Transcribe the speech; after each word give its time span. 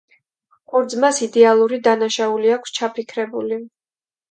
ორ 0.79 0.87
ძმას 0.93 1.19
იდეალური 1.25 1.79
დანაშაული 1.89 2.57
აქვს 2.57 2.77
ჩაფიქრებული. 2.81 3.63